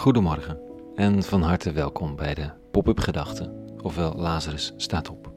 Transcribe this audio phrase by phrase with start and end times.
[0.00, 0.58] Goedemorgen
[0.94, 3.52] en van harte welkom bij de Pop-up Gedachten,
[3.82, 5.32] ofwel Lazarus staat op.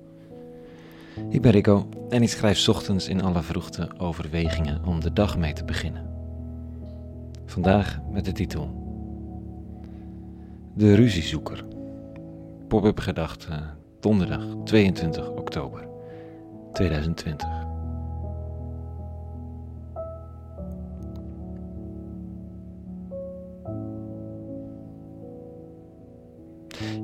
[1.29, 5.53] Ik ben Rico en ik schrijf ochtends in alle vroegte overwegingen om de dag mee
[5.53, 6.09] te beginnen.
[7.45, 8.69] Vandaag met de titel
[10.73, 11.65] De Ruziezoeker.
[12.67, 15.87] Pop-up Gedachten, donderdag 22 oktober
[16.73, 17.62] 2020.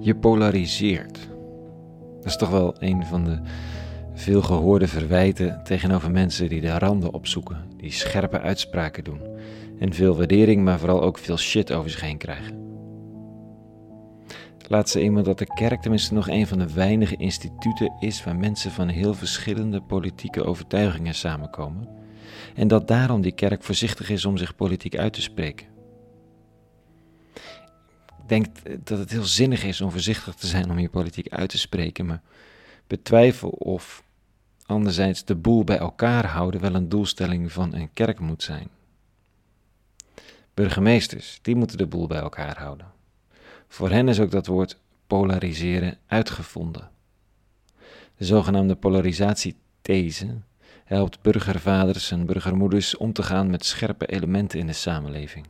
[0.10, 1.28] Je polariseert.
[2.16, 3.40] Dat is toch wel een van de
[4.14, 9.22] veel gehoorde verwijten tegenover mensen die de randen opzoeken, die scherpe uitspraken doen
[9.80, 12.58] en veel waardering, maar vooral ook veel shit over zich heen krijgen.
[14.68, 18.36] Laat ze iemand dat de kerk tenminste nog een van de weinige instituten is waar
[18.36, 21.88] mensen van heel verschillende politieke overtuigingen samenkomen
[22.56, 25.69] en dat daarom die kerk voorzichtig is om zich politiek uit te spreken
[28.30, 28.48] denk
[28.84, 32.06] dat het heel zinnig is om voorzichtig te zijn om je politiek uit te spreken,
[32.06, 32.22] maar
[32.88, 34.04] betwijfel of
[34.66, 38.70] anderzijds de boel bij elkaar houden wel een doelstelling van een kerk moet zijn.
[40.54, 42.92] Burgemeesters, die moeten de boel bij elkaar houden.
[43.68, 46.90] Voor hen is ook dat woord polariseren uitgevonden.
[48.16, 50.42] De zogenaamde polarisatiethese
[50.84, 55.46] helpt burgervaders en burgermoeders om te gaan met scherpe elementen in de samenleving.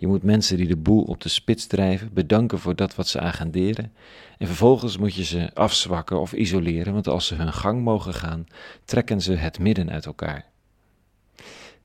[0.00, 3.20] Je moet mensen die de boel op de spits drijven bedanken voor dat wat ze
[3.20, 3.92] agenderen.
[4.38, 8.46] En vervolgens moet je ze afzwakken of isoleren, want als ze hun gang mogen gaan,
[8.84, 10.46] trekken ze het midden uit elkaar.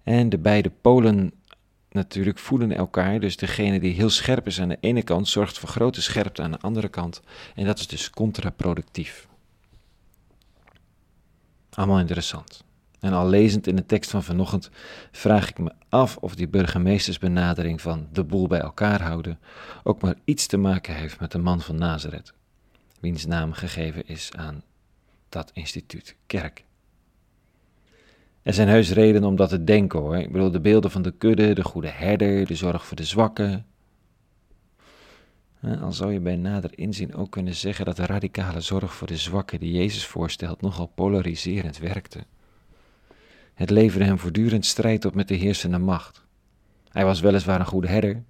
[0.03, 1.31] En de beide polen
[1.89, 5.69] natuurlijk voelen elkaar, dus degene die heel scherp is aan de ene kant zorgt voor
[5.69, 7.21] grote scherpte aan de andere kant.
[7.55, 9.27] En dat is dus contraproductief.
[11.69, 12.64] Allemaal interessant.
[13.05, 14.69] En al lezend in de tekst van vanochtend
[15.11, 19.39] vraag ik me af of die burgemeestersbenadering van de boel bij elkaar houden
[19.83, 22.33] ook maar iets te maken heeft met de man van Nazareth,
[22.99, 24.63] wiens naam gegeven is aan
[25.29, 26.65] dat instituut kerk.
[28.41, 30.17] Er zijn heus redenen om dat te denken hoor.
[30.17, 33.65] Ik bedoel, de beelden van de kudde, de goede herder, de zorg voor de zwakken.
[35.81, 39.17] Al zou je bij nader inzien ook kunnen zeggen dat de radicale zorg voor de
[39.17, 42.25] zwakken die Jezus voorstelt nogal polariserend werkte.
[43.55, 46.23] Het leverde hem voortdurend strijd op met de heersende macht.
[46.89, 48.23] Hij was weliswaar een goede herder,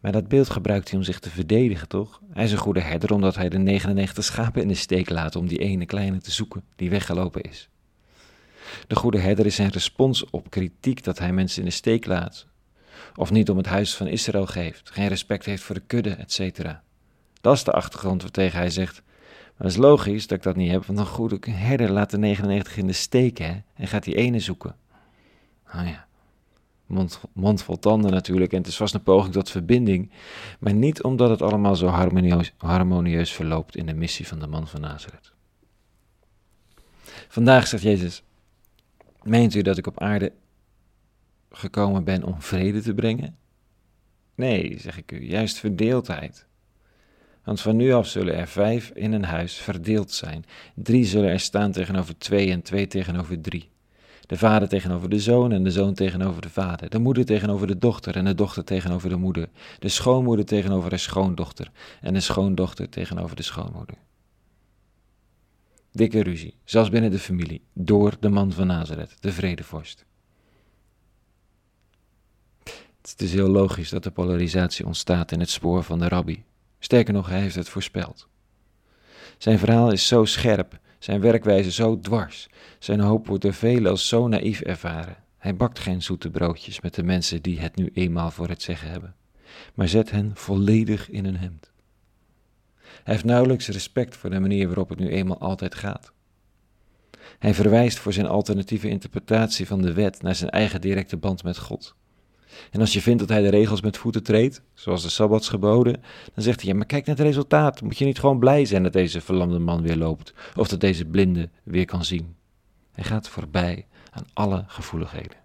[0.00, 2.20] maar dat beeld gebruikt hij om zich te verdedigen, toch?
[2.32, 5.46] Hij is een goede herder omdat hij de 99 schapen in de steek laat om
[5.46, 7.68] die ene kleine te zoeken die weggelopen is.
[8.86, 12.46] De goede herder is zijn respons op kritiek dat hij mensen in de steek laat,
[13.14, 16.64] of niet om het huis van Israël geeft, geen respect heeft voor de kudde, etc.
[17.40, 19.02] Dat is de achtergrond waartegen hij zegt:
[19.60, 22.76] dat is logisch dat ik dat niet heb, want een goede herder laat de 99
[22.76, 24.76] in de steek hè, en gaat die ene zoeken.
[25.72, 26.06] Nou ja,
[26.86, 30.10] mond, mond vol tanden natuurlijk en het is vast een poging tot verbinding,
[30.58, 34.68] maar niet omdat het allemaal zo harmonieus, harmonieus verloopt in de missie van de man
[34.68, 35.32] van Nazareth.
[37.28, 38.22] Vandaag zegt Jezus,
[39.22, 40.32] meent u dat ik op aarde
[41.50, 43.36] gekomen ben om vrede te brengen?
[44.34, 46.48] Nee, zeg ik u, juist verdeeldheid.
[47.50, 50.44] Want van nu af zullen er vijf in een huis verdeeld zijn.
[50.74, 53.68] Drie zullen er staan tegenover twee en twee tegenover drie.
[54.26, 56.90] De vader tegenover de zoon en de zoon tegenover de vader.
[56.90, 59.48] De moeder tegenover de dochter en de dochter tegenover de moeder.
[59.78, 63.96] De schoonmoeder tegenover de schoondochter en de schoondochter tegenover de schoonmoeder.
[65.92, 70.04] Dikke ruzie, zelfs binnen de familie, door de man van Nazareth, de vredevorst.
[72.64, 76.42] Het is dus heel logisch dat de polarisatie ontstaat in het spoor van de rabbi,
[76.82, 78.28] Sterker nog, hij heeft het voorspeld.
[79.38, 82.48] Zijn verhaal is zo scherp, zijn werkwijze zo dwars,
[82.78, 85.16] zijn hoop wordt door velen als zo naïef ervaren.
[85.38, 88.90] Hij bakt geen zoete broodjes met de mensen die het nu eenmaal voor het zeggen
[88.90, 89.14] hebben,
[89.74, 91.70] maar zet hen volledig in een hemd.
[92.80, 96.12] Hij heeft nauwelijks respect voor de manier waarop het nu eenmaal altijd gaat.
[97.38, 101.58] Hij verwijst voor zijn alternatieve interpretatie van de wet naar zijn eigen directe band met
[101.58, 101.94] God.
[102.70, 106.02] En als je vindt dat hij de regels met voeten treedt, zoals de sabbatsgeboden,
[106.34, 107.82] dan zegt hij, ja, maar kijk naar het resultaat.
[107.82, 111.04] Moet je niet gewoon blij zijn dat deze verlamde man weer loopt, of dat deze
[111.04, 112.34] blinde weer kan zien.
[112.92, 115.38] Hij gaat voorbij aan alle gevoeligheden.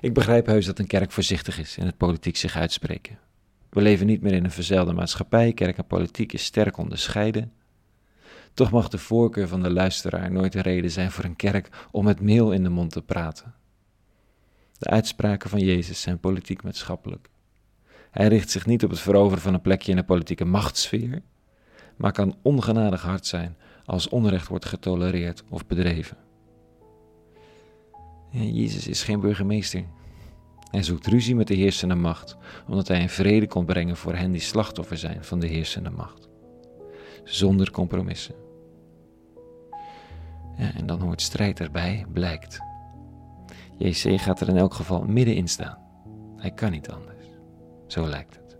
[0.00, 3.18] Ik begrijp heus dat een kerk voorzichtig is in het politiek zich uitspreken.
[3.68, 7.52] We leven niet meer in een verzeilde maatschappij, kerk en politiek is sterk onderscheiden.
[8.54, 12.04] Toch mag de voorkeur van de luisteraar nooit de reden zijn voor een kerk om
[12.04, 13.54] met meel in de mond te praten.
[14.78, 17.28] De uitspraken van Jezus zijn politiek-maatschappelijk.
[18.10, 21.22] Hij richt zich niet op het veroveren van een plekje in de politieke machtssfeer,
[21.96, 26.16] maar kan ongenadig hard zijn als onrecht wordt getolereerd of bedreven.
[28.30, 29.84] Jezus is geen burgemeester.
[30.70, 32.36] Hij zoekt ruzie met de heersende macht,
[32.68, 36.28] omdat hij een vrede kon brengen voor hen die slachtoffer zijn van de heersende macht.
[37.24, 38.34] Zonder compromissen.
[40.56, 42.67] Ja, en dan hoort strijd erbij, blijkt.
[43.78, 45.78] JC gaat er in elk geval middenin staan.
[46.36, 47.24] Hij kan niet anders.
[47.86, 48.58] Zo lijkt het.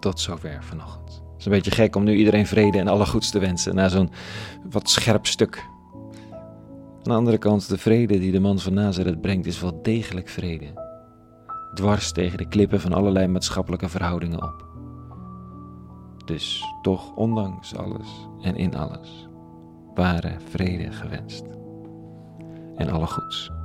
[0.00, 1.08] Tot zover vanochtend.
[1.08, 3.88] Het is een beetje gek om nu iedereen vrede en alle goeds te wensen na
[3.88, 4.10] zo'n
[4.70, 5.68] wat scherp stuk.
[6.96, 10.28] Aan de andere kant, de vrede die de man van Nazareth brengt, is wel degelijk
[10.28, 10.86] vrede.
[11.74, 14.66] Dwars tegen de klippen van allerlei maatschappelijke verhoudingen op.
[16.24, 19.28] Dus toch, ondanks alles en in alles,
[19.94, 21.57] ware vrede gewenst.
[22.78, 23.57] En alle goeds.